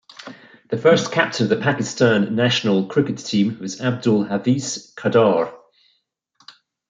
The 0.71 0.79
first 0.79 1.11
captain 1.11 1.43
of 1.43 1.49
the 1.51 1.57
Pakistan 1.63 2.33
national 2.35 2.87
cricket 2.87 3.19
team 3.19 3.59
was 3.59 3.79
Abdul 3.81 4.25
Hafeez 4.25 4.95
Kardar. 4.95 5.53